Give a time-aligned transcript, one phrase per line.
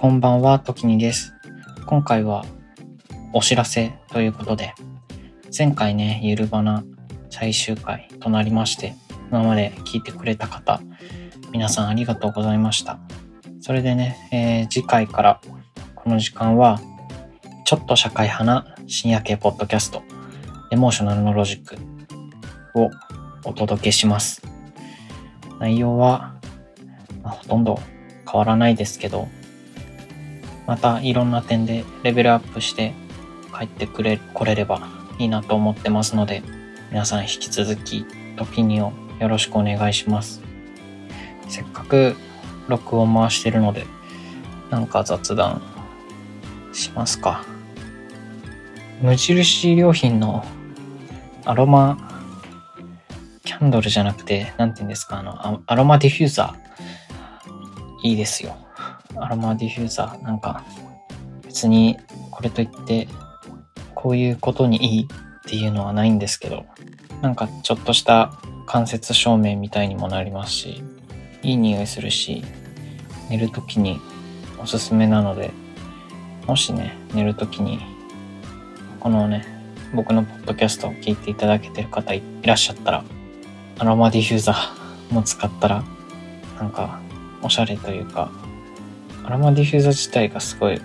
[0.00, 1.34] こんばんは、ときにです。
[1.86, 2.44] 今回は
[3.32, 4.72] お知らせということで、
[5.56, 6.84] 前回ね、ゆるばな
[7.30, 8.94] 最終回となりまして、
[9.28, 10.80] 今まで聞いてくれた方、
[11.50, 13.00] 皆さんありがとうございました。
[13.60, 15.40] それでね、えー、次回から
[15.96, 16.80] この時間は、
[17.64, 20.04] ちょっと社会派な深夜系ポッドキャスト、
[20.70, 21.76] エモーショナルのロジック
[22.78, 22.88] を
[23.44, 24.42] お届けします。
[25.58, 26.36] 内容は、
[27.24, 27.80] まあ、ほとんど
[28.30, 29.26] 変わらないですけど、
[30.68, 32.94] またいろんな点でレベルアップして
[33.58, 34.86] 帰ってくれ、来れれば
[35.18, 36.42] いいなと思ってますので、
[36.90, 38.04] 皆さん引き続き、
[38.36, 40.42] 時にをよろしくお願いします。
[41.48, 42.14] せっかく
[42.68, 43.86] 録音回してるので、
[44.70, 45.62] なんか雑談
[46.74, 47.46] しますか。
[49.00, 50.44] 無印良品の
[51.46, 51.96] アロマ
[53.44, 58.06] キャンドルじゃなくて、なんて言うんですか、あの、アロマディフューザー。
[58.06, 58.67] いいですよ。
[59.16, 60.22] アロマディフューザー。
[60.22, 60.64] なんか、
[61.44, 61.96] 別に
[62.30, 63.08] これといって、
[63.94, 65.06] こういうことにいいっ
[65.50, 66.66] ていうのはないんですけど、
[67.22, 68.32] なんかちょっとした
[68.66, 70.84] 間接照明みたいにもなりますし、
[71.42, 72.44] いい匂いするし、
[73.30, 74.00] 寝るときに
[74.58, 75.52] おすすめなので、
[76.46, 77.80] もしね、寝るときに、
[79.00, 79.44] このね、
[79.94, 83.04] 僕のポッドキャストを聞いていただけてる方いらっしゃったら、
[83.78, 85.84] アロマディフューザーも使ったら、
[86.58, 87.00] なんか、
[87.42, 88.30] おしゃれというか、
[89.28, 90.80] アロマディフューザー自体がすごい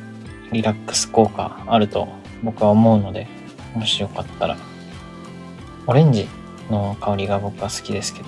[0.51, 2.09] リラックス効果あると
[2.43, 3.25] 僕は思うので、
[3.73, 4.57] もしよかったら、
[5.87, 6.27] オレンジ
[6.69, 8.27] の香りが僕は好きですけど、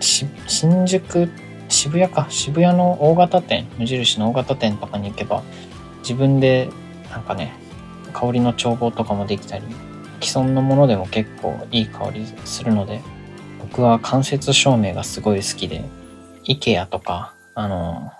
[0.00, 1.28] 新宿、
[1.68, 5.42] 渋谷か、渋谷の大型店、無印の大型店とかに行けば、
[5.98, 6.70] 自分で
[7.10, 7.52] なんかね、
[8.14, 9.64] 香りの調合とかもできたり、
[10.22, 13.02] 既存のものでも結構いい香りするので、
[13.60, 15.84] 僕は間接照明がすごい好きで、
[16.44, 18.12] IKEA とか、あの、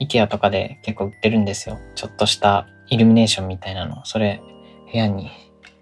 [0.00, 1.78] IKEA とかで結構売ってるんですよ。
[1.94, 4.04] ちょっとしたイルミネーションみたいなの。
[4.06, 4.42] それ、
[4.90, 5.30] 部屋に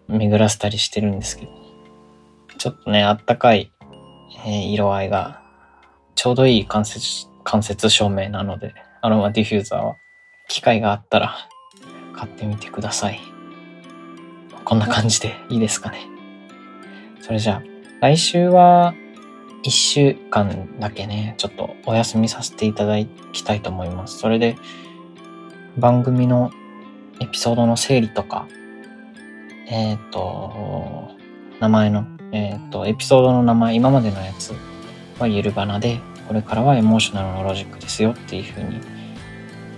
[0.09, 1.53] 巡らせたりしてるんですけど。
[2.59, 3.73] ちょっとね、あったかい、
[4.47, 5.43] えー、色合いが、
[6.17, 9.97] ちょうどいい間接、間接照明なので、アロマディフューザーは、
[10.49, 11.37] 機会があったら、
[12.17, 13.21] 買ってみてください。
[14.65, 16.01] こんな感じでいいですかね。
[17.21, 17.63] それじゃあ、
[18.01, 18.93] 来週は、
[19.65, 23.03] 一週間だけね、ちょっとお休みさせていただ
[23.33, 24.19] きたいと思います。
[24.19, 24.57] それで、
[25.79, 26.51] 番組の
[27.19, 28.47] エピソードの整理とか、
[29.67, 31.09] えっ、ー、と、
[31.61, 34.53] 名前の、えっ、ー、と、エピソードの名前、今までのやつ
[35.19, 35.99] はゆるばなで、
[36.29, 38.81] これからはエモーショナルのロジックですよっていう風に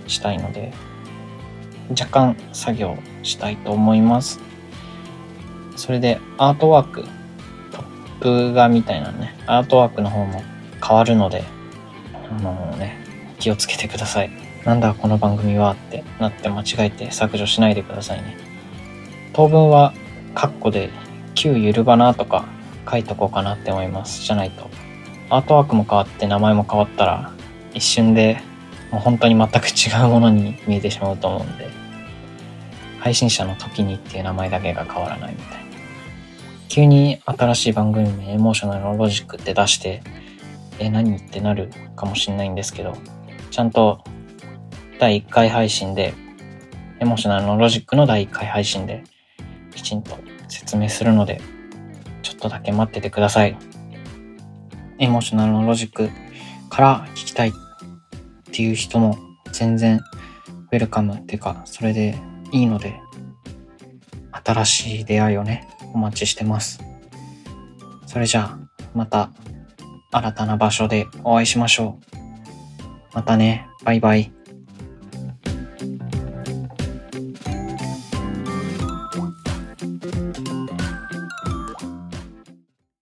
[0.07, 0.73] したいので、
[1.91, 4.41] 若干作業したいと思います。
[5.77, 7.16] それで、アートワーク
[8.19, 10.43] プ画みたいなね、アートワークの方も
[10.85, 11.43] 変わるので、
[12.29, 12.97] あのね、
[13.39, 14.31] 気をつけてください。
[14.65, 18.37] なんだこの番組はってなって間違えて削除しないでくださいね。
[19.33, 19.93] 当分は
[20.35, 20.89] カッコで
[21.35, 22.45] 旧ゆるばなとか
[22.89, 24.23] 書いとこうかなって思います。
[24.23, 24.69] じゃないと。
[25.29, 27.31] アートワークも変わって名前も変わったら
[27.73, 28.41] 一瞬で
[28.91, 31.69] もう本当に全く違うものに見えてしまうと思うんで、
[32.99, 35.66] 配信者の時にっていう名前だけが変わらないみたいな。
[36.69, 40.01] 急に新しい番組名、エモーショナルのロジックって出して、
[40.79, 42.93] え、何ってなるかもしれないんですけど、
[43.51, 44.03] ちゃんと
[44.99, 46.13] 第1回配信で、
[46.99, 49.03] エモーショナルのロジックの第1回配信で、
[49.73, 50.17] きちんと
[50.47, 51.41] 説明するので、
[52.21, 53.57] ちょっとだけ待っててください。
[54.99, 56.09] エモーショナルのロジック
[56.69, 57.53] から聞きたいっ
[58.51, 59.17] ていう人も
[59.51, 60.01] 全然
[60.71, 62.17] ウェルカムっていうか、それで
[62.51, 62.99] いいので、
[64.31, 65.67] 新しい出会いをね、
[65.97, 66.79] お待ちしてます。
[68.05, 68.59] それじゃあ、
[68.93, 69.31] また
[70.11, 73.15] 新たな場所でお会いしましょう。
[73.15, 74.36] またね、バイバイ。